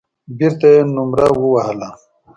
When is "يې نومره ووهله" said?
0.73-1.89